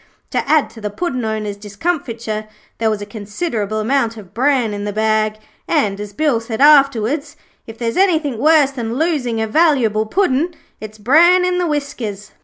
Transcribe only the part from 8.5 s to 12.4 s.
than losing a valuable Puddin', it's bran in the whiskers'.